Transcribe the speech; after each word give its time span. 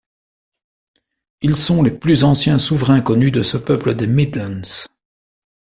Ils 1.41 1.55
sont 1.55 1.83
les 1.83 1.91
plus 1.91 2.23
anciens 2.23 2.57
souverains 2.57 3.01
connus 3.01 3.29
de 3.29 3.43
ce 3.43 3.57
peuple 3.57 3.93
des 3.93 4.07
Midlands. 4.07 4.87